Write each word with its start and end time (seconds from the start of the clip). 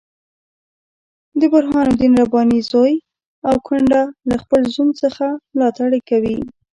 د 1.39 1.41
برهان 1.53 1.85
الدین 1.91 2.13
رباني 2.21 2.59
زوی 2.71 2.93
او 3.47 3.55
کونډه 3.67 4.01
له 4.29 4.35
خپل 4.43 4.61
زوم 4.73 4.89
څخه 5.01 5.25
ملاتړ 5.53 5.89
کوي. 6.09 6.37